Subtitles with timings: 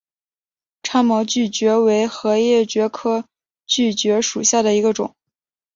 [0.81, 3.25] 叉毛锯蕨为禾叶蕨科
[3.67, 5.13] 锯蕨属下的一个种。